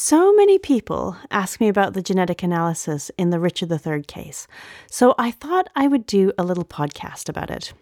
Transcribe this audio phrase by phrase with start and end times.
[0.00, 4.46] So many people ask me about the genetic analysis in the Richard III case,
[4.88, 7.72] so I thought I would do a little podcast about it.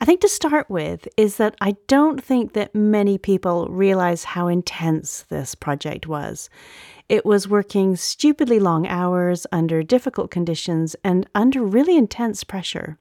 [0.00, 4.46] I think to start with is that I don't think that many people realize how
[4.46, 6.48] intense this project was.
[7.08, 12.96] It was working stupidly long hours under difficult conditions and under really intense pressure.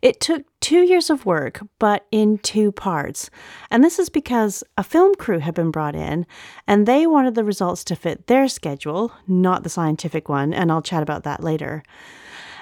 [0.00, 3.30] It took two years of work, but in two parts.
[3.70, 6.26] And this is because a film crew had been brought in
[6.66, 10.82] and they wanted the results to fit their schedule, not the scientific one, and I'll
[10.82, 11.82] chat about that later.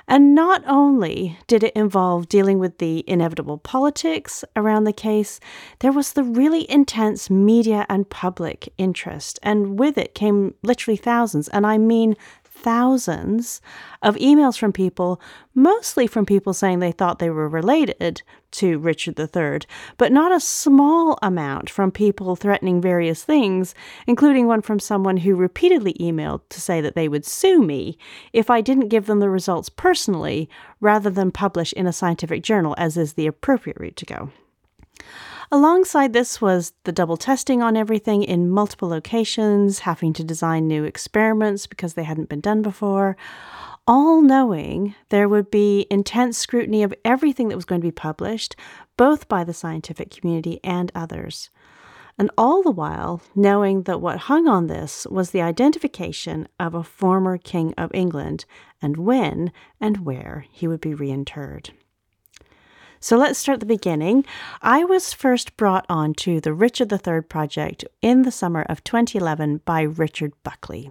[0.08, 5.40] And not only did it involve dealing with the inevitable politics around the case,
[5.80, 9.40] there was the really intense media and public interest.
[9.42, 12.16] And with it came literally thousands, and I mean
[12.66, 13.60] thousands
[14.02, 15.20] of emails from people,
[15.54, 19.60] mostly from people saying they thought they were related to Richard III,
[19.98, 23.72] but not a small amount from people threatening various things,
[24.08, 27.96] including one from someone who repeatedly emailed to say that they would sue me
[28.32, 32.74] if I didn't give them the results personally rather than publish in a scientific journal,
[32.76, 34.32] as is the appropriate route to go.
[35.52, 40.82] Alongside this was the double testing on everything in multiple locations, having to design new
[40.82, 43.16] experiments because they hadn't been done before,
[43.86, 48.56] all knowing there would be intense scrutiny of everything that was going to be published,
[48.96, 51.50] both by the scientific community and others.
[52.18, 56.82] And all the while knowing that what hung on this was the identification of a
[56.82, 58.46] former King of England
[58.82, 61.70] and when and where he would be reinterred.
[63.06, 64.24] So let's start at the beginning.
[64.62, 69.60] I was first brought on to the Richard III project in the summer of 2011
[69.64, 70.90] by Richard Buckley.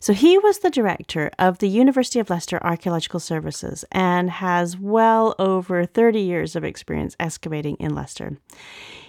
[0.00, 5.34] So he was the director of the University of Leicester Archaeological Services and has well
[5.38, 8.38] over 30 years of experience excavating in Leicester.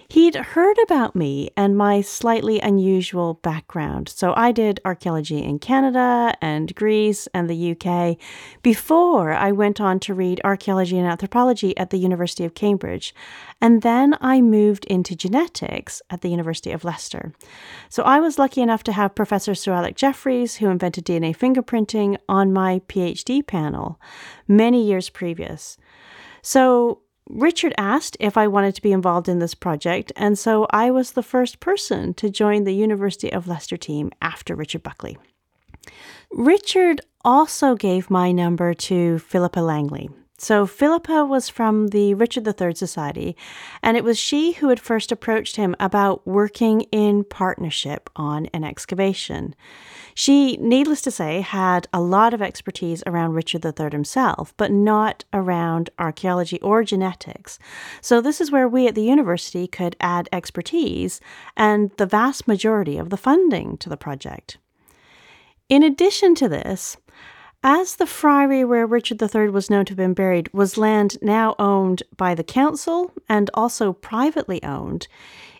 [0.08, 4.08] He'd heard about me and my slightly unusual background.
[4.08, 8.16] So I did archaeology in Canada and Greece and the UK
[8.62, 13.14] before I went on to read archaeology and anthropology at the University of Cambridge.
[13.60, 17.32] And then I moved into genetics at the University of Leicester.
[17.88, 22.16] So I was lucky enough to have Professor Sir Alec Jeffreys, who invented DNA fingerprinting,
[22.28, 24.00] on my PhD panel
[24.46, 25.76] many years previous.
[26.42, 30.90] So Richard asked if I wanted to be involved in this project, and so I
[30.90, 35.18] was the first person to join the University of Leicester team after Richard Buckley.
[36.30, 42.74] Richard also gave my number to Philippa Langley, so, Philippa was from the Richard III
[42.74, 43.36] Society,
[43.82, 48.62] and it was she who had first approached him about working in partnership on an
[48.62, 49.54] excavation.
[50.14, 55.24] She, needless to say, had a lot of expertise around Richard III himself, but not
[55.32, 57.58] around archaeology or genetics.
[58.02, 61.18] So, this is where we at the university could add expertise
[61.56, 64.58] and the vast majority of the funding to the project.
[65.70, 66.98] In addition to this,
[67.68, 71.56] as the friary where Richard III was known to have been buried was land now
[71.58, 75.08] owned by the council and also privately owned,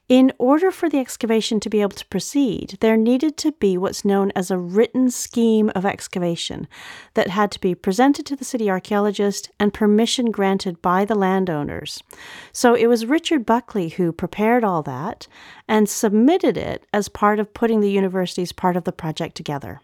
[0.09, 4.05] in order for the excavation to be able to proceed, there needed to be what's
[4.05, 6.69] known as a written scheme of excavation
[7.15, 12.05] that had to be presented to the city archaeologist and permission granted by the landowners.
[12.53, 15.27] So it was Richard Buckley who prepared all that
[15.67, 19.81] and submitted it as part of putting the university's part of the project together.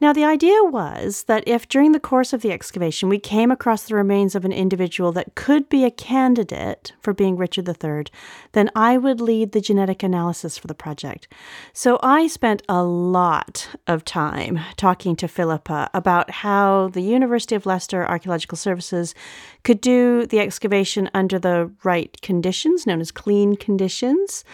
[0.00, 3.82] Now, the idea was that if during the course of the excavation we came across
[3.82, 8.04] the remains of an individual that could be a candidate for being Richard III,
[8.52, 11.26] then I would lead the genetic analysis for the project.
[11.72, 17.66] So I spent a lot of time talking to Philippa about how the University of
[17.66, 19.16] Leicester Archaeological Services
[19.64, 24.44] could do the excavation under the right conditions, known as clean conditions,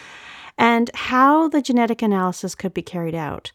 [0.57, 3.51] and how the genetic analysis could be carried out.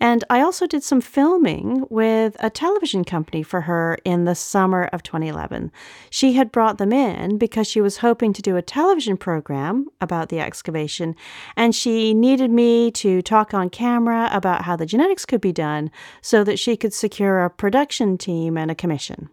[0.00, 4.84] And I also did some filming with a television company for her in the summer
[4.92, 5.70] of 2011.
[6.10, 10.28] She had brought them in because she was hoping to do a television program about
[10.28, 11.14] the excavation,
[11.56, 15.90] and she needed me to talk on camera about how the genetics could be done
[16.20, 19.30] so that she could secure a production team and a commission.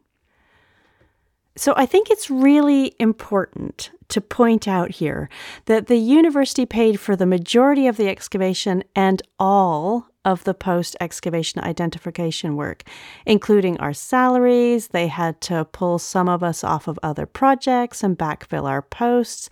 [1.58, 5.30] So I think it's really important to point out here
[5.66, 10.96] that the university paid for the majority of the excavation and all of the post
[11.00, 12.84] excavation identification work,
[13.26, 14.90] including our salaries.
[14.90, 19.50] They had to pull some of us off of other projects and backfill our posts,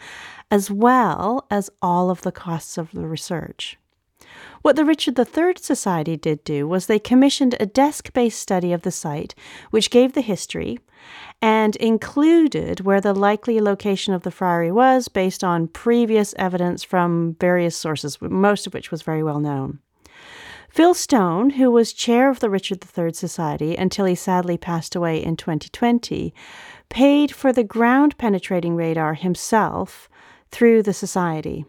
[0.51, 3.77] as well as all of the costs of the research.
[4.61, 8.81] What the Richard III Society did do was they commissioned a desk based study of
[8.81, 9.33] the site,
[9.71, 10.79] which gave the history
[11.41, 17.37] and included where the likely location of the friary was based on previous evidence from
[17.39, 19.79] various sources, most of which was very well known.
[20.69, 25.21] Phil Stone, who was chair of the Richard III Society until he sadly passed away
[25.21, 26.33] in 2020,
[26.89, 30.07] paid for the ground penetrating radar himself
[30.51, 31.65] through the Society.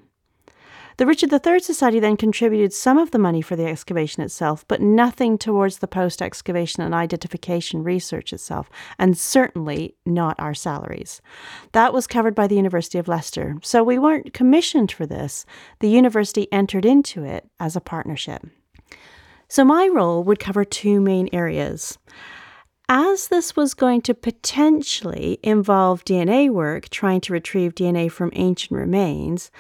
[0.99, 4.82] The Richard III Society then contributed some of the money for the excavation itself, but
[4.82, 8.69] nothing towards the post excavation and identification research itself,
[8.99, 11.23] and certainly not our salaries.
[11.73, 15.47] That was covered by the University of Leicester, so we weren't commissioned for this.
[15.79, 18.47] The university entered into it as a partnership.
[19.50, 21.99] So my role would cover two main areas.
[22.88, 28.79] As this was going to potentially involve DNA work trying to retrieve DNA from ancient
[28.79, 29.50] remains,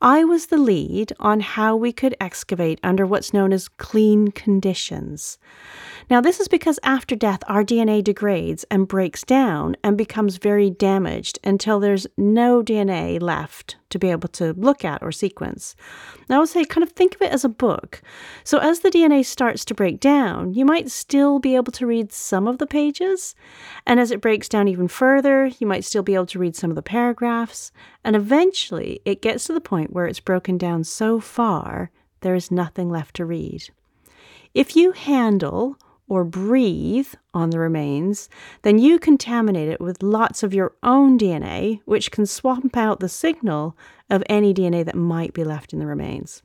[0.00, 5.38] I was the lead on how we could excavate under what's known as clean conditions.
[6.10, 10.70] Now, this is because after death, our DNA degrades and breaks down and becomes very
[10.70, 15.76] damaged until there's no DNA left to be able to look at or sequence.
[16.28, 18.02] I would say kind of think of it as a book.
[18.42, 22.12] So, as the DNA starts to break down, you might still be able to read
[22.12, 23.34] some of the pages.
[23.86, 26.70] And as it breaks down even further, you might still be able to read some
[26.70, 27.70] of the paragraphs.
[28.02, 31.90] And eventually, it gets to the point where it's broken down so far,
[32.20, 33.68] there is nothing left to read.
[34.54, 35.76] If you handle
[36.12, 38.28] or breathe on the remains,
[38.60, 43.08] then you contaminate it with lots of your own DNA, which can swamp out the
[43.08, 43.74] signal
[44.10, 46.42] of any DNA that might be left in the remains.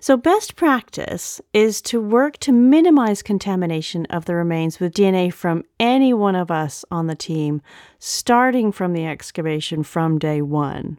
[0.00, 5.62] So, best practice is to work to minimize contamination of the remains with DNA from
[5.78, 7.62] any one of us on the team,
[8.00, 10.98] starting from the excavation from day one.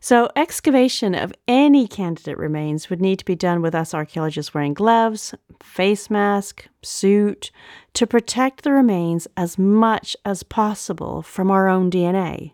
[0.00, 4.74] So, excavation of any candidate remains would need to be done with us archaeologists wearing
[4.74, 7.50] gloves, face mask, suit
[7.94, 12.52] to protect the remains as much as possible from our own DNA.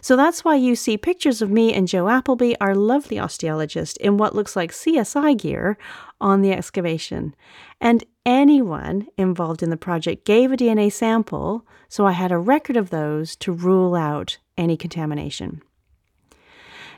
[0.00, 4.16] So that's why you see pictures of me and Jo Appleby, our lovely osteologist, in
[4.16, 5.76] what looks like CSI gear
[6.20, 7.34] on the excavation.
[7.80, 12.76] And anyone involved in the project gave a DNA sample, so I had a record
[12.76, 15.62] of those to rule out any contamination.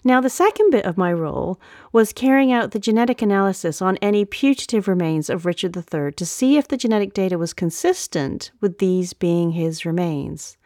[0.04, 1.60] Now, the second bit of my role
[1.92, 6.56] was carrying out the genetic analysis on any putative remains of Richard III to see
[6.56, 10.56] if the genetic data was consistent with these being his remains.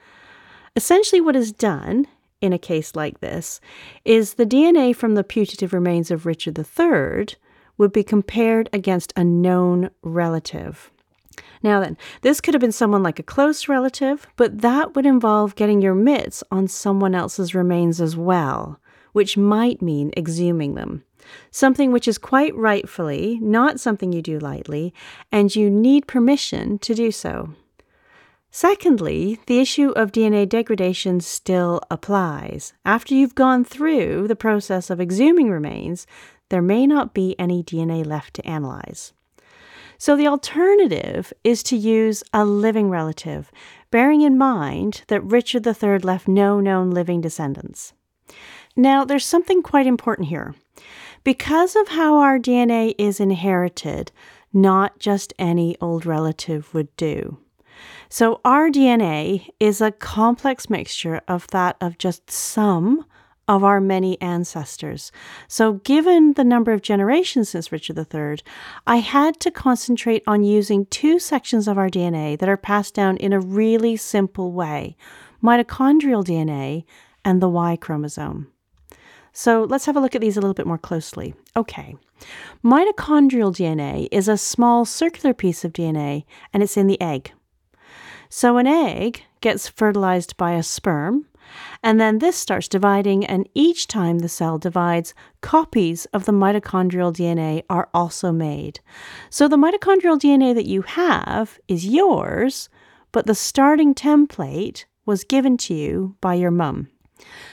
[0.77, 2.07] Essentially, what is done
[2.41, 3.61] in a case like this
[4.05, 7.37] is the DNA from the putative remains of Richard III
[7.79, 10.91] would be compared against a known relative.
[11.63, 15.55] Now, then, this could have been someone like a close relative, but that would involve
[15.55, 18.81] getting your mitts on someone else's remains as well
[19.13, 21.05] which might mean exhuming them.
[21.51, 24.93] Something which is quite rightfully not something you do lightly,
[25.31, 27.51] and you need permission to do so.
[28.51, 32.75] Secondly, the issue of DNA degradation still applies.
[32.85, 36.07] After you've gone through the process of exhuming remains,
[36.51, 39.15] there may not be any DNA left to analyze.
[39.97, 43.51] So the alternative is to use a living relative,
[43.91, 47.95] bearing in mind that Richard III left no known living descendants.
[48.77, 50.55] Now, there's something quite important here.
[51.25, 54.11] Because of how our DNA is inherited,
[54.53, 57.39] not just any old relative would do.
[58.09, 63.07] So, our DNA is a complex mixture of that of just some
[63.49, 65.11] of our many ancestors.
[65.49, 68.39] So, given the number of generations since Richard III,
[68.87, 73.17] I had to concentrate on using two sections of our DNA that are passed down
[73.17, 74.97] in a really simple way
[75.43, 76.85] mitochondrial DNA
[77.25, 78.52] and the Y chromosome.
[79.33, 81.35] So let's have a look at these a little bit more closely.
[81.57, 81.97] Okay.
[82.65, 87.33] Mitochondrial DNA is a small circular piece of DNA and it's in the egg.
[88.29, 91.27] So an egg gets fertilized by a sperm,
[91.83, 95.13] and then this starts dividing, and each time the cell divides,
[95.43, 98.81] copies of the mitochondrial DNA are also made.
[99.29, 102.71] So the mitochondrial DNA that you have is yours,
[103.11, 106.89] but the starting template was given to you by your mum.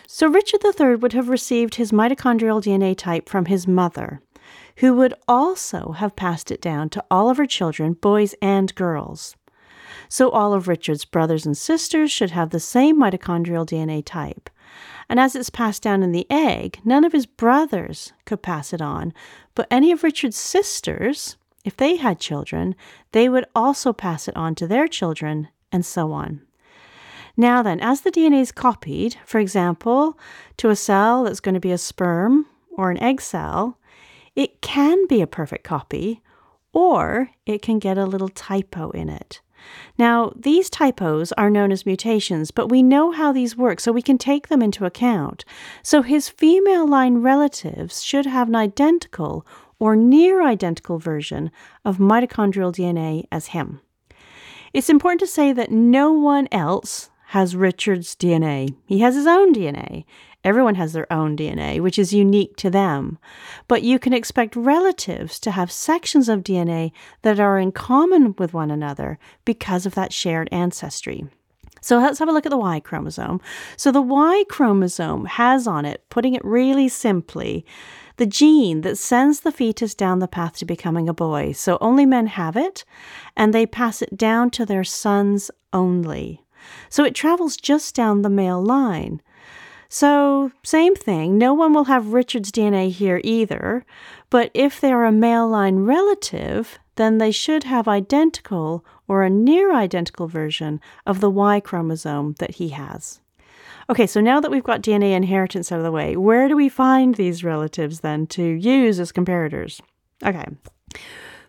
[0.07, 4.21] So Richard III would have received his mitochondrial DNA type from his mother,
[4.77, 9.35] who would also have passed it down to all of her children, boys and girls.
[10.07, 14.49] So all of Richard's brothers and sisters should have the same mitochondrial DNA type.
[15.07, 18.81] And as it's passed down in the egg, none of his brothers could pass it
[18.81, 19.13] on,
[19.55, 22.75] but any of Richard's sisters, if they had children,
[23.11, 26.41] they would also pass it on to their children, and so on.
[27.39, 30.19] Now, then, as the DNA is copied, for example,
[30.57, 33.79] to a cell that's going to be a sperm or an egg cell,
[34.35, 36.21] it can be a perfect copy
[36.73, 39.39] or it can get a little typo in it.
[39.97, 44.01] Now, these typos are known as mutations, but we know how these work, so we
[44.01, 45.45] can take them into account.
[45.81, 49.47] So his female line relatives should have an identical
[49.79, 51.51] or near identical version
[51.85, 53.79] of mitochondrial DNA as him.
[54.73, 58.75] It's important to say that no one else has Richard's DNA.
[58.87, 60.03] He has his own DNA.
[60.43, 63.19] Everyone has their own DNA, which is unique to them.
[63.67, 68.55] But you can expect relatives to have sections of DNA that are in common with
[68.55, 71.23] one another because of that shared ancestry.
[71.81, 73.41] So let's have a look at the Y chromosome.
[73.77, 77.63] So the Y chromosome has on it, putting it really simply,
[78.17, 81.51] the gene that sends the fetus down the path to becoming a boy.
[81.51, 82.85] So only men have it,
[83.37, 86.41] and they pass it down to their sons only.
[86.89, 89.21] So it travels just down the male line.
[89.91, 93.83] So, same thing, no one will have Richard's DNA here either,
[94.29, 99.73] but if they're a male line relative, then they should have identical or a near
[99.73, 103.19] identical version of the Y chromosome that he has.
[103.89, 106.69] Okay, so now that we've got DNA inheritance out of the way, where do we
[106.69, 109.81] find these relatives then to use as comparators?
[110.23, 110.45] Okay.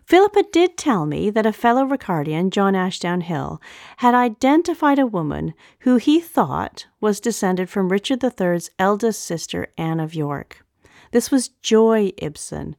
[0.05, 3.61] Philippa did tell me that a fellow Ricardian, John Ashdown Hill,
[3.97, 9.99] had identified a woman who he thought was descended from Richard III's eldest sister, Anne
[9.99, 10.65] of York.
[11.11, 12.75] This was Joy Ibsen,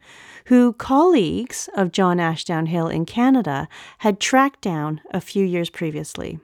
[0.46, 6.38] who colleagues of John Ashdown Hill in Canada had tracked down a few years previously.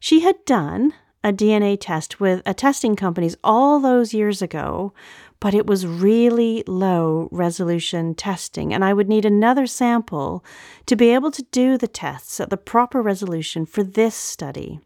[0.00, 4.92] She had done a DNA test with a testing companies all those years ago
[5.40, 10.44] but it was really low resolution testing, and I would need another sample
[10.86, 14.80] to be able to do the tests at the proper resolution for this study.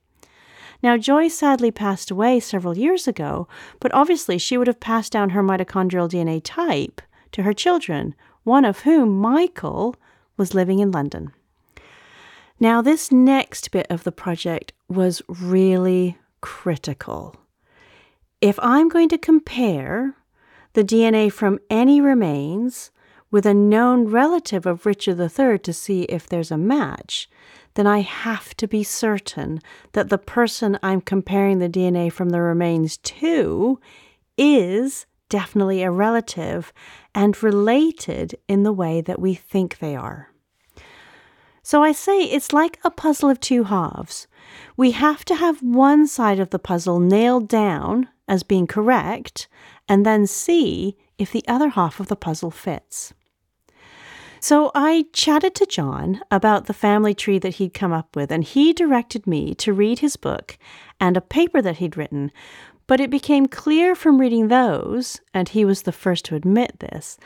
[0.83, 3.47] Now, Joy sadly passed away several years ago,
[3.79, 8.65] but obviously she would have passed down her mitochondrial DNA type to her children, one
[8.65, 9.95] of whom, Michael,
[10.37, 11.33] was living in London.
[12.59, 17.37] Now, this next bit of the project was really critical.
[18.41, 20.17] If I'm going to compare
[20.75, 22.91] the DNA from any remains
[23.31, 27.29] with a known relative of Richard III to see if there's a match,
[27.75, 29.61] then I have to be certain
[29.93, 33.81] that the person I'm comparing the DNA from the remains to
[34.37, 36.73] is definitely a relative
[37.15, 40.29] and related in the way that we think they are.
[41.63, 44.27] So I say it's like a puzzle of two halves.
[44.77, 49.49] We have to have one side of the puzzle nailed down as being correct,
[49.89, 53.13] and then see if the other half of the puzzle fits.
[54.41, 58.43] So I chatted to John about the family tree that he'd come up with, and
[58.43, 60.59] he directed me to read his book
[60.99, 62.33] and a paper that he'd written.
[62.89, 67.19] But it became clear from reading those, and he was the first to admit this,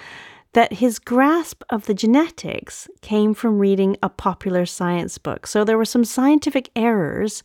[0.53, 5.47] that his grasp of the genetics came from reading a popular science book.
[5.47, 7.43] So there were some scientific errors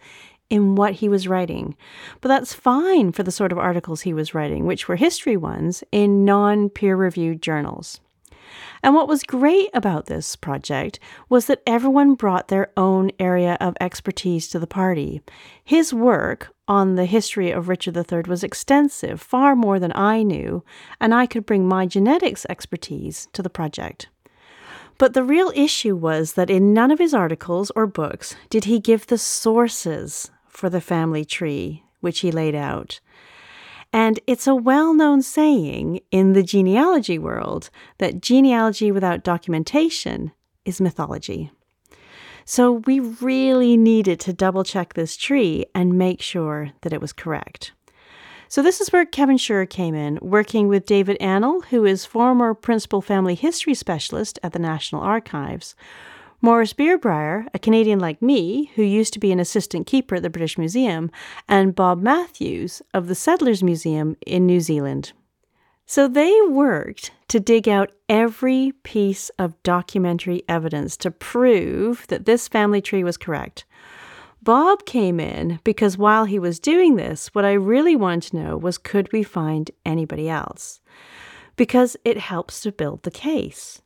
[0.52, 1.76] in what he was writing.
[2.20, 5.84] But that's fine for the sort of articles he was writing, which were history ones
[5.92, 8.02] in non peer reviewed journals.
[8.84, 13.78] And what was great about this project was that everyone brought their own area of
[13.80, 15.22] expertise to the party.
[15.64, 20.64] His work on the history of Richard III was extensive, far more than I knew,
[21.00, 24.10] and I could bring my genetics expertise to the project.
[24.98, 28.80] But the real issue was that in none of his articles or books did he
[28.80, 33.00] give the sources for the family tree, which he laid out.
[33.94, 40.32] And it's a well known saying in the genealogy world that genealogy without documentation
[40.66, 41.52] is mythology.
[42.46, 47.14] So we really needed to double check this tree and make sure that it was
[47.14, 47.74] correct.
[48.48, 52.54] So this is where Kevin Schürer came in, working with David Annal, who is former
[52.54, 55.76] principal family history specialist at the National Archives,
[56.44, 60.30] Maurice Bierbrier, a Canadian like me, who used to be an assistant keeper at the
[60.30, 61.12] British Museum,
[61.48, 65.12] and Bob Matthews of the Settlers Museum in New Zealand.
[65.86, 72.48] So they worked to dig out every piece of documentary evidence to prove that this
[72.48, 73.66] family tree was correct.
[74.42, 78.58] Bob came in because while he was doing this, what I really wanted to know
[78.58, 80.80] was could we find anybody else?
[81.56, 83.84] Because it helps to build the case.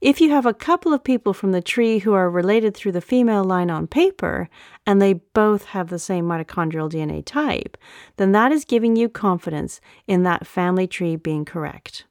[0.00, 3.00] If you have a couple of people from the tree who are related through the
[3.00, 4.48] female line on paper,
[4.86, 7.76] and they both have the same mitochondrial DNA type,
[8.16, 12.04] then that is giving you confidence in that family tree being correct.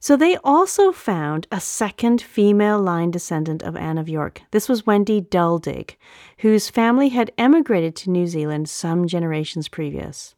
[0.00, 4.42] So they also found a second female line descendant of Anne of York.
[4.50, 5.96] This was Wendy Duldig,
[6.38, 10.34] whose family had emigrated to New Zealand some generations previous.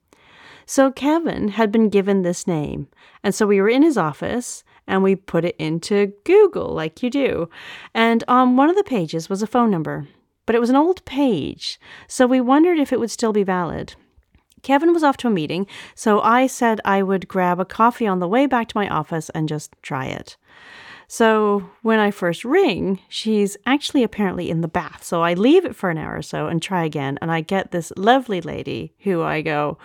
[0.66, 2.88] So Kevin had been given this name,
[3.24, 7.10] and so we were in his office and we put it into Google like you
[7.10, 7.48] do.
[7.94, 10.08] And on one of the pages was a phone number,
[10.46, 11.78] but it was an old page,
[12.08, 13.94] so we wondered if it would still be valid.
[14.62, 18.18] Kevin was off to a meeting, so I said I would grab a coffee on
[18.18, 20.36] the way back to my office and just try it.
[21.06, 25.02] So when I first ring, she's actually apparently in the bath.
[25.04, 27.18] So I leave it for an hour or so and try again.
[27.22, 29.78] And I get this lovely lady who I go,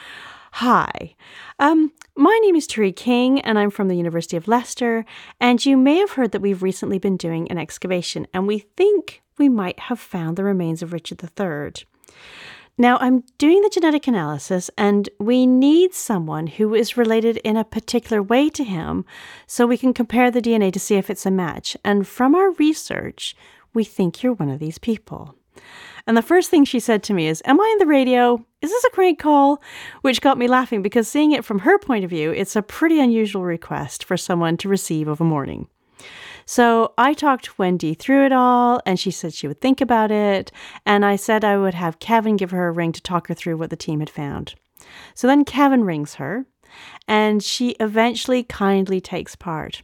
[0.58, 1.16] Hi,
[1.58, 5.04] um, my name is Turi King and I'm from the University of Leicester.
[5.42, 9.24] And you may have heard that we've recently been doing an excavation and we think
[9.40, 11.88] we might have found the remains of Richard III.
[12.78, 17.64] Now, I'm doing the genetic analysis, and we need someone who is related in a
[17.64, 19.06] particular way to him
[19.48, 21.76] so we can compare the DNA to see if it's a match.
[21.84, 23.36] And from our research,
[23.74, 25.36] we think you're one of these people.
[26.06, 28.46] And the first thing she said to me is, Am I in the radio?
[28.62, 29.62] Is this a crank call?
[30.02, 33.00] Which got me laughing because seeing it from her point of view, it's a pretty
[33.00, 35.68] unusual request for someone to receive of a morning.
[36.46, 40.52] So I talked Wendy through it all, and she said she would think about it.
[40.86, 43.58] And I said I would have Kevin give her a ring to talk her through
[43.58, 44.56] what the team had found.
[45.16, 46.46] So then Kevin rings her,
[47.08, 49.84] and she eventually kindly takes part.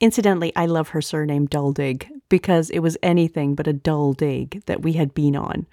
[0.00, 4.82] Incidentally, I love her surname Duldig because it was anything but a dull dig that
[4.82, 5.66] we had been on.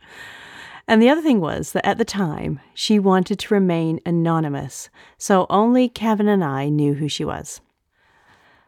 [0.88, 5.48] And the other thing was that at the time, she wanted to remain anonymous, so
[5.50, 7.62] only Kevin and I knew who she was.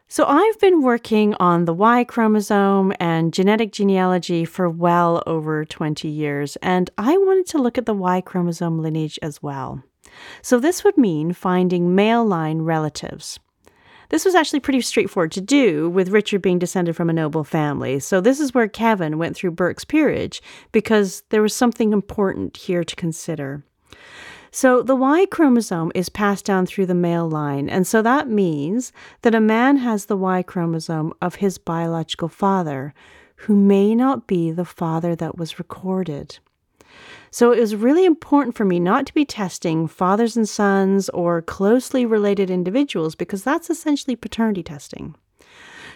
[0.08, 6.08] So, I've been working on the Y chromosome and genetic genealogy for well over 20
[6.08, 9.84] years, and I wanted to look at the Y chromosome lineage as well.
[10.42, 13.38] So, this would mean finding male line relatives.
[14.10, 17.98] This was actually pretty straightforward to do, with Richard being descended from a noble family.
[18.00, 20.42] So, this is where Kevin went through Burke's peerage
[20.72, 23.64] because there was something important here to consider.
[24.56, 28.92] So the Y chromosome is passed down through the male line, and so that means
[29.22, 32.94] that a man has the Y chromosome of his biological father,
[33.34, 36.38] who may not be the father that was recorded.
[37.34, 41.42] So it was really important for me not to be testing fathers and sons or
[41.42, 45.16] closely related individuals because that's essentially paternity testing.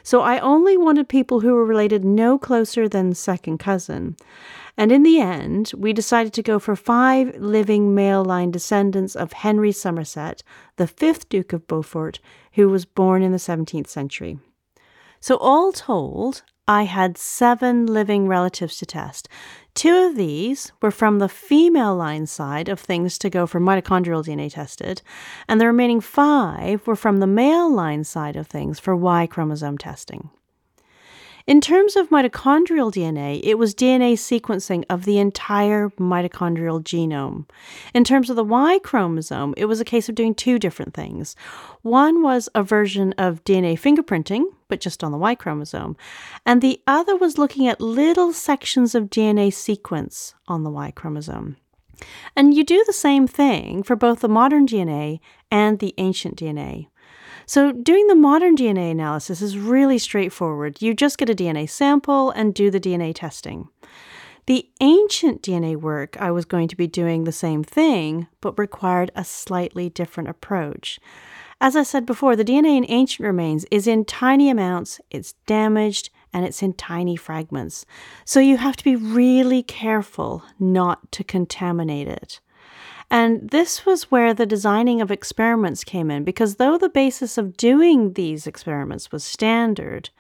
[0.03, 4.17] So I only wanted people who were related no closer than second cousin.
[4.77, 9.33] And in the end, we decided to go for five living male line descendants of
[9.33, 10.43] Henry Somerset,
[10.75, 12.19] the fifth Duke of Beaufort,
[12.55, 14.41] who was born in the 17th century.
[15.21, 19.27] So, all told, I had seven living relatives to test.
[19.79, 24.25] Two of these were from the female line side of things to go for mitochondrial
[24.27, 25.03] DNA tested,
[25.47, 29.79] and the remaining five were from the male line side of things for Y chromosome
[29.79, 30.31] testing.
[31.49, 37.47] In terms of mitochondrial DNA, it was DNA sequencing of the entire mitochondrial genome.
[37.95, 41.35] In terms of the Y chromosome, it was a case of doing two different things.
[41.81, 45.97] One was a version of DNA fingerprinting, but just on the Y chromosome,
[46.45, 51.57] and the other was looking at little sections of DNA sequence on the Y chromosome.
[52.37, 55.19] And you do the same thing for both the modern DNA
[55.51, 56.89] and the ancient DNA.
[57.49, 60.83] So, doing the modern DNA analysis is really straightforward.
[60.83, 63.71] You just get a DNA sample and do the DNA testing.
[64.45, 69.11] The ancient DNA work, I was going to be doing the same thing, but required
[69.17, 71.01] a slightly different approach.
[71.59, 76.11] As I said before, the DNA in ancient remains is in tiny amounts, it's damaged,
[76.35, 77.87] and it's in tiny fragments.
[78.27, 82.41] So you have to be really careful not to contaminate it.
[83.11, 87.57] And this was where the designing of experiments came in, because though the basis of
[87.57, 90.11] doing these experiments was standard,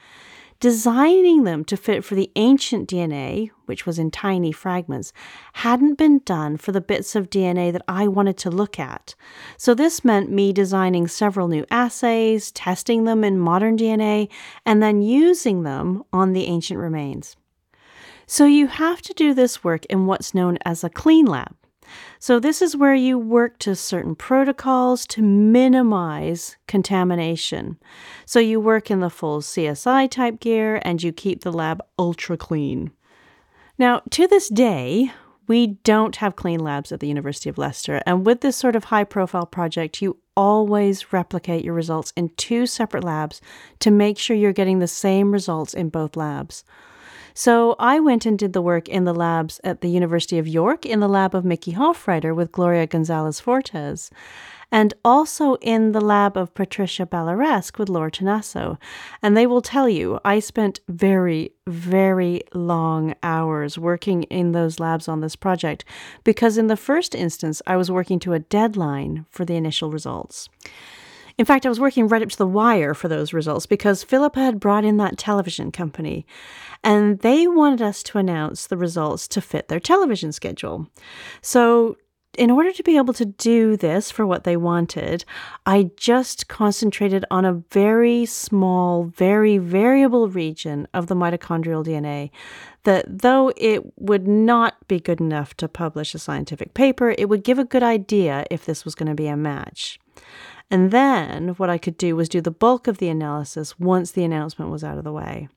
[0.60, 5.12] designing them to fit for the ancient DNA, which was in tiny fragments,
[5.52, 9.14] hadn't been done for the bits of DNA that I wanted to look at.
[9.56, 14.28] So this meant me designing several new assays, testing them in modern DNA,
[14.66, 17.36] and then using them on the ancient remains.
[18.26, 21.54] So you have to do this work in what's known as a clean lab.
[22.18, 27.78] So, this is where you work to certain protocols to minimize contamination.
[28.26, 32.36] So, you work in the full CSI type gear and you keep the lab ultra
[32.36, 32.90] clean.
[33.78, 35.12] Now, to this day,
[35.46, 38.84] we don't have clean labs at the University of Leicester, and with this sort of
[38.84, 43.40] high profile project, you always replicate your results in two separate labs
[43.80, 46.64] to make sure you're getting the same results in both labs.
[47.38, 50.84] So I went and did the work in the labs at the University of York,
[50.84, 54.10] in the lab of Michi Hofreiter with Gloria Gonzalez Fortes,
[54.72, 58.76] and also in the lab of Patricia Balaresque with Laura Tonasso.
[59.22, 65.06] And they will tell you, I spent very, very long hours working in those labs
[65.06, 65.84] on this project
[66.24, 70.48] because in the first instance, I was working to a deadline for the initial results.
[71.38, 74.40] In fact, I was working right up to the wire for those results because Philippa
[74.40, 76.26] had brought in that television company
[76.82, 80.88] and they wanted us to announce the results to fit their television schedule.
[81.40, 81.96] So,
[82.36, 85.24] in order to be able to do this for what they wanted,
[85.66, 92.30] I just concentrated on a very small, very variable region of the mitochondrial DNA
[92.84, 97.42] that, though it would not be good enough to publish a scientific paper, it would
[97.42, 99.98] give a good idea if this was going to be a match.
[100.70, 104.24] And then what I could do was do the bulk of the analysis once the
[104.24, 105.48] announcement was out of the way.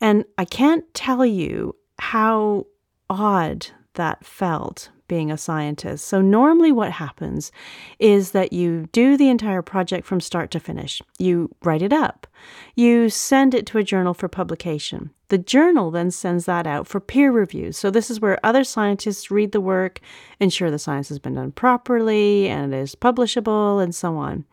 [0.00, 2.66] And I can't tell you how
[3.08, 6.06] odd that felt being a scientist.
[6.06, 7.52] So, normally, what happens
[7.98, 11.02] is that you do the entire project from start to finish.
[11.18, 12.26] You write it up,
[12.74, 15.10] you send it to a journal for publication.
[15.28, 17.72] The journal then sends that out for peer review.
[17.72, 20.00] So, this is where other scientists read the work,
[20.40, 24.44] ensure the science has been done properly and is publishable, and so on.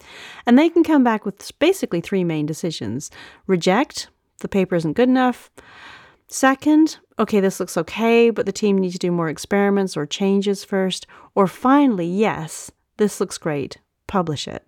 [0.46, 3.12] And they can come back with basically three main decisions
[3.48, 5.50] reject, the paper isn't good enough.
[6.34, 10.64] Second, okay, this looks okay, but the team needs to do more experiments or changes
[10.64, 11.06] first.
[11.36, 14.68] Or finally, yes, this looks great, publish it.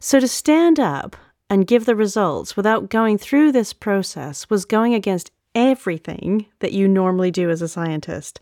[0.00, 1.14] So to stand up
[1.50, 6.88] and give the results without going through this process was going against everything that you
[6.88, 8.40] normally do as a scientist.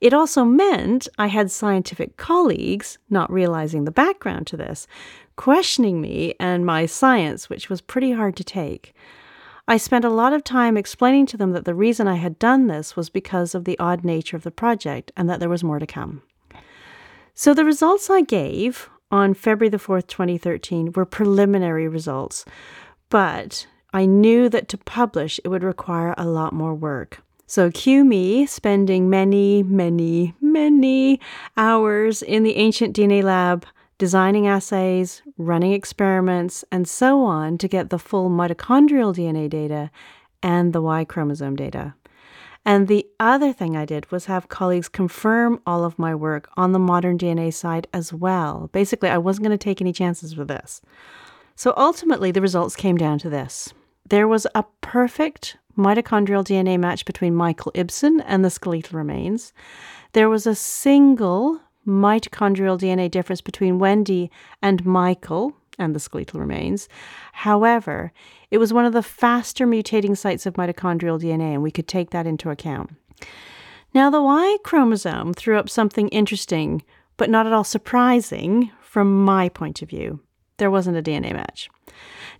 [0.00, 4.86] It also meant I had scientific colleagues, not realizing the background to this,
[5.36, 8.94] questioning me and my science, which was pretty hard to take.
[9.68, 12.66] I spent a lot of time explaining to them that the reason I had done
[12.66, 15.78] this was because of the odd nature of the project and that there was more
[15.78, 16.22] to come.
[17.34, 22.44] So the results I gave on February the 4th, 2013 were preliminary results,
[23.08, 27.22] but I knew that to publish it would require a lot more work.
[27.46, 31.18] So cue me spending many, many, many
[31.56, 33.66] hours in the ancient DNA lab
[34.00, 39.90] designing assays, running experiments, and so on to get the full mitochondrial DNA data
[40.42, 41.92] and the Y chromosome data.
[42.64, 46.72] And the other thing I did was have colleagues confirm all of my work on
[46.72, 48.70] the modern DNA side as well.
[48.72, 50.80] Basically, I wasn't going to take any chances with this.
[51.54, 53.74] So ultimately, the results came down to this
[54.08, 59.52] there was a perfect mitochondrial DNA match between Michael Ibsen and the skeletal remains.
[60.14, 64.30] There was a single mitochondrial DNA difference between Wendy
[64.62, 66.88] and Michael and the skeletal remains.
[67.32, 68.12] However,
[68.50, 72.10] it was one of the faster mutating sites of mitochondrial DNA, and we could take
[72.10, 72.90] that into account.
[73.92, 76.82] Now, the Y chromosome threw up something interesting,
[77.16, 80.20] but not at all surprising from my point of view.
[80.60, 81.70] There wasn't a DNA match.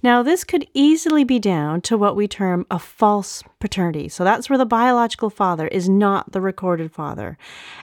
[0.02, 4.10] Now, this could easily be down to what we term a false paternity.
[4.10, 7.38] So that's where the biological father is not the recorded father.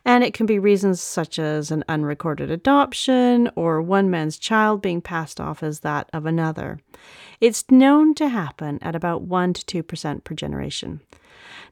[0.05, 5.01] And it can be reasons such as an unrecorded adoption or one man's child being
[5.01, 6.79] passed off as that of another.
[7.41, 11.01] It's known to happen at about 1 to 2% per generation.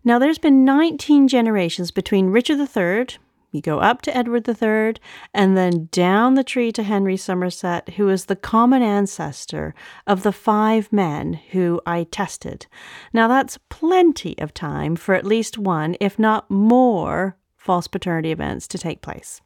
[0.03, 3.17] Now, there's been 19 generations between Richard III,
[3.55, 5.01] you go up to Edward III
[5.33, 9.73] and then down the tree to Henry Somerset, who is the common ancestor
[10.05, 12.67] of the five men who I tested.
[13.13, 18.67] Now, that's plenty of time for at least one, if not more, false paternity events
[18.67, 19.41] to take place.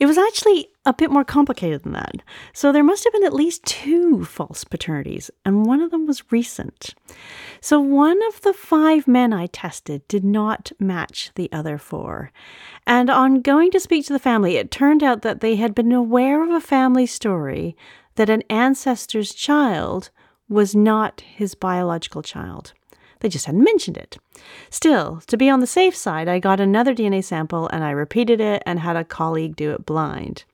[0.00, 2.22] It was actually a bit more complicated than that.
[2.54, 6.32] So there must have been at least two false paternities, and one of them was
[6.32, 6.94] recent.
[7.60, 12.32] So one of the five men I tested did not match the other four.
[12.86, 15.92] And on going to speak to the family, it turned out that they had been
[15.92, 17.76] aware of a family story
[18.14, 20.08] that an ancestor's child
[20.48, 22.72] was not his biological child.
[23.20, 24.18] They just hadn't mentioned it.
[24.70, 28.40] Still, to be on the safe side, I got another DNA sample and I repeated
[28.40, 30.44] it and had a colleague do it blind.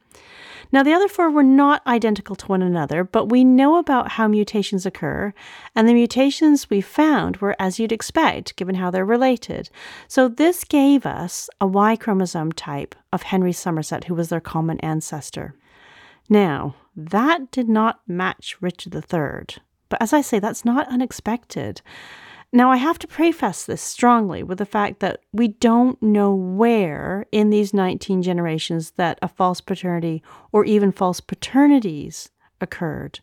[0.72, 4.26] Now, the other four were not identical to one another, but we know about how
[4.26, 5.32] mutations occur,
[5.74, 9.70] and the mutations we found were as you'd expect, given how they're related.
[10.08, 14.80] So, this gave us a Y chromosome type of Henry Somerset, who was their common
[14.80, 15.54] ancestor.
[16.28, 21.80] Now, that did not match Richard III, but as I say, that's not unexpected.
[22.52, 27.26] Now, I have to preface this strongly with the fact that we don't know where
[27.32, 33.20] in these 19 generations that a false paternity or even false paternities occurred.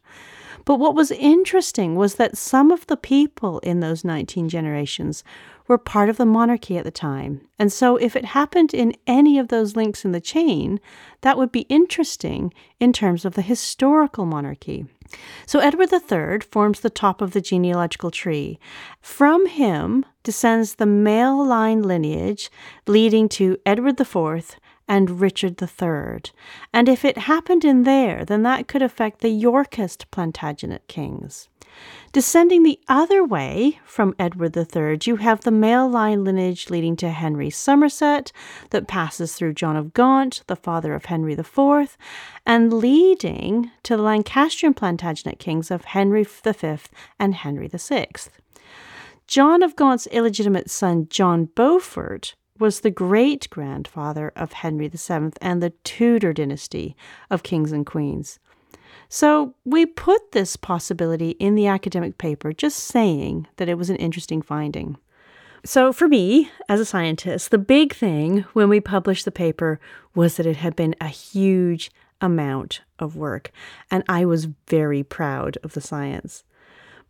[0.66, 5.24] But what was interesting was that some of the people in those 19 generations
[5.68, 7.42] were part of the monarchy at the time.
[7.58, 10.80] And so, if it happened in any of those links in the chain,
[11.22, 14.86] that would be interesting in terms of the historical monarchy.
[15.46, 18.60] So, Edward III forms the top of the genealogical tree.
[19.02, 22.50] From him descends the male line lineage
[22.88, 24.58] leading to Edward IV
[24.94, 26.22] and Richard III.
[26.72, 31.50] And if it happened in there, then that could affect the Yorkist Plantagenet kings.
[32.12, 37.10] Descending the other way from Edward III, you have the male line lineage leading to
[37.10, 38.32] Henry Somerset
[38.70, 41.98] that passes through John of Gaunt, the father of Henry IV,
[42.46, 46.54] and leading to the Lancastrian Plantagenet kings of Henry V
[47.20, 48.10] and Henry VI.
[49.26, 55.62] John of Gaunt's illegitimate son, John Beaufort, was the great grandfather of Henry VII and
[55.62, 56.96] the Tudor dynasty
[57.30, 58.40] of kings and queens.
[59.10, 63.96] So we put this possibility in the academic paper, just saying that it was an
[63.98, 64.98] interesting finding.
[65.66, 69.80] So, for me, as a scientist, the big thing when we published the paper
[70.14, 71.90] was that it had been a huge
[72.20, 73.50] amount of work,
[73.90, 76.44] and I was very proud of the science.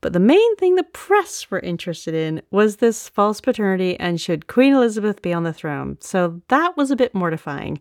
[0.04, 4.48] But the main thing the press were interested in was this false paternity and should
[4.48, 5.98] Queen Elizabeth be on the throne.
[6.02, 7.80] So that was a bit mortifying.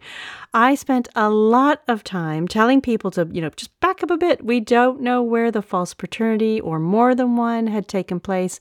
[0.54, 4.16] I spent a lot of time telling people to, you know, just back up a
[4.16, 4.44] bit.
[4.44, 8.60] We don't know where the false paternity or more than one had taken place.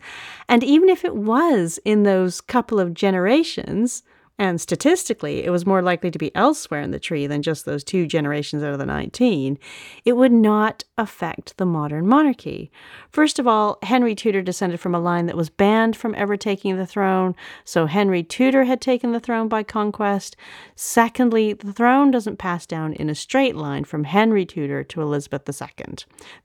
[0.49, 4.01] And even if it was in those couple of generations,
[4.37, 7.83] and statistically, it was more likely to be elsewhere in the tree than just those
[7.83, 9.59] two generations out of the 19.
[10.03, 12.71] It would not affect the modern monarchy.
[13.11, 16.77] First of all, Henry Tudor descended from a line that was banned from ever taking
[16.77, 20.35] the throne, so Henry Tudor had taken the throne by conquest.
[20.75, 25.47] Secondly, the throne doesn't pass down in a straight line from Henry Tudor to Elizabeth
[25.47, 25.95] II.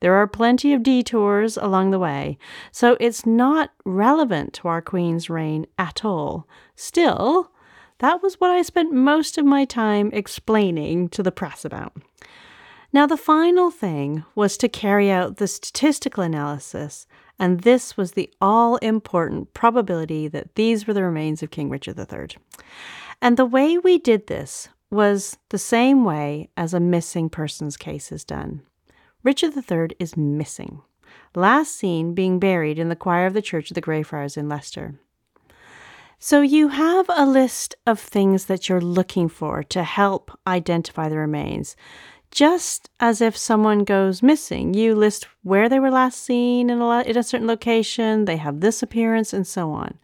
[0.01, 2.37] There are plenty of detours along the way,
[2.72, 6.46] so it's not relevant to our Queen's reign at all.
[6.75, 7.51] Still,
[7.99, 11.95] that was what I spent most of my time explaining to the press about.
[12.93, 17.07] Now, the final thing was to carry out the statistical analysis,
[17.39, 21.99] and this was the all important probability that these were the remains of King Richard
[21.99, 22.39] III.
[23.21, 28.13] And the way we did this was the same way as a missing persons case
[28.13, 28.63] is done.
[29.23, 30.83] Richard III is missing,
[31.35, 34.95] last seen being buried in the choir of the Church of the Greyfriars in Leicester.
[36.19, 41.19] So you have a list of things that you're looking for to help identify the
[41.19, 41.77] remains.
[42.31, 47.01] Just as if someone goes missing, you list where they were last seen in a,
[47.03, 49.99] in a certain location, they have this appearance, and so on.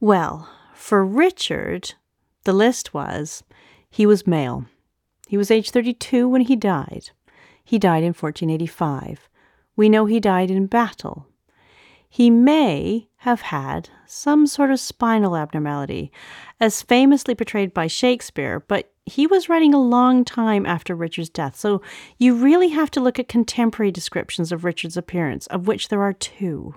[0.00, 1.94] Well, for Richard,
[2.44, 3.44] the list was
[3.88, 4.66] he was male.
[5.28, 7.10] He was age 32 when he died.
[7.64, 9.28] He died in 1485.
[9.76, 11.26] We know he died in battle.
[12.08, 16.10] He may have had some sort of spinal abnormality,
[16.58, 21.54] as famously portrayed by Shakespeare, but he was writing a long time after Richard's death,
[21.54, 21.80] so
[22.18, 26.12] you really have to look at contemporary descriptions of Richard's appearance, of which there are
[26.12, 26.74] two.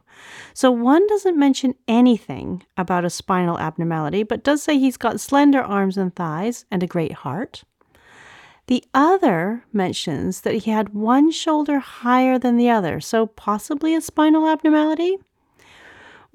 [0.53, 5.63] So one doesn't mention anything about a spinal abnormality, but does say he's got slender
[5.63, 7.63] arms and thighs and a great heart.
[8.67, 14.01] The other mentions that he had one shoulder higher than the other, so possibly a
[14.01, 15.17] spinal abnormality.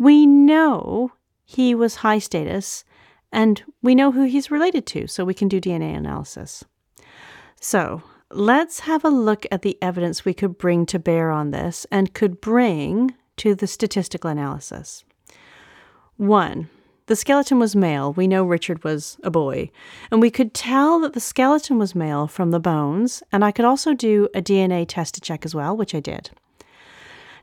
[0.01, 1.13] We know
[1.45, 2.85] he was high status
[3.31, 6.65] and we know who he's related to, so we can do DNA analysis.
[7.61, 11.87] So let's have a look at the evidence we could bring to bear on this
[11.91, 15.05] and could bring to the statistical analysis.
[16.17, 16.71] One,
[17.05, 18.15] the skeleton was male.
[18.15, 19.71] We know Richard was a boy.
[20.11, 23.67] And we could tell that the skeleton was male from the bones, and I could
[23.67, 26.31] also do a DNA test to check as well, which I did.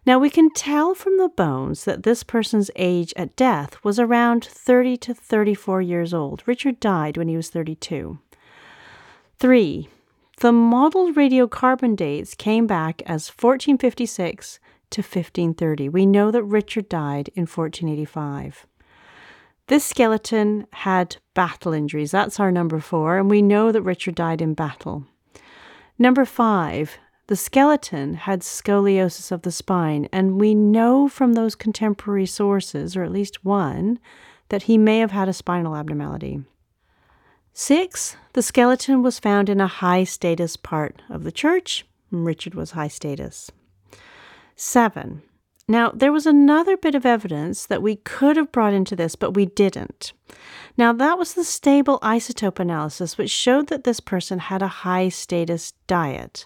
[0.08, 4.46] Now, we can tell from the bones that this person's age at death was around
[4.46, 6.44] 30 to 34 years old.
[6.46, 8.18] Richard died when he was 32.
[9.38, 9.90] Three,
[10.40, 14.60] the modeled radiocarbon dates came back as 1456
[14.92, 15.90] to 1530.
[15.90, 18.66] We know that Richard died in 1485.
[19.68, 22.12] This skeleton had battle injuries.
[22.12, 25.04] That's our number four, and we know that Richard died in battle.
[26.00, 32.26] Number five, the skeleton had scoliosis of the spine, and we know from those contemporary
[32.26, 34.00] sources, or at least one,
[34.50, 36.42] that he may have had a spinal abnormality.
[37.54, 41.86] Six, the skeleton was found in a high status part of the church.
[42.12, 43.52] Richard was high status.
[44.56, 45.22] Seven,
[45.70, 49.32] now, there was another bit of evidence that we could have brought into this, but
[49.34, 50.14] we didn't.
[50.78, 55.10] Now, that was the stable isotope analysis, which showed that this person had a high
[55.10, 56.46] status diet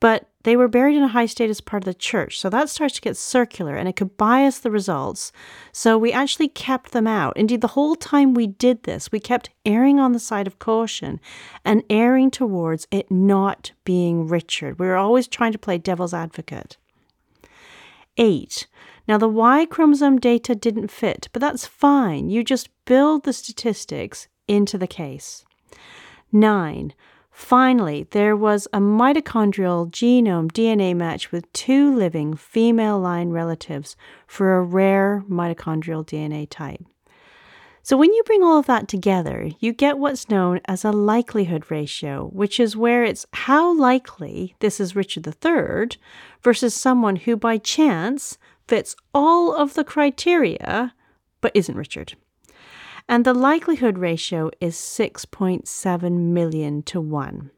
[0.00, 2.38] but they were buried in a high status part of the church.
[2.38, 5.32] So that starts to get circular and it could bias the results.
[5.72, 7.36] So we actually kept them out.
[7.36, 11.20] Indeed, the whole time we did this, we kept erring on the side of caution
[11.64, 14.78] and erring towards it not being Richard.
[14.78, 16.76] We were always trying to play devil's advocate.
[18.16, 18.66] Eight.
[19.06, 22.30] Now, the Y chromosome data didn't fit, but that's fine.
[22.30, 25.44] You just build the statistics into the case.
[26.30, 26.92] Nine,
[27.38, 33.96] finally, there was a mitochondrial genome DNA match with two living female line relatives
[34.26, 36.84] for a rare mitochondrial DNA type.
[37.82, 41.70] So, when you bring all of that together, you get what's known as a likelihood
[41.70, 45.98] ratio, which is where it's how likely this is Richard III
[46.42, 50.92] versus someone who by chance fits all of the criteria
[51.40, 52.14] but isn't Richard.
[53.08, 57.50] And the likelihood ratio is 6.7 million to 1.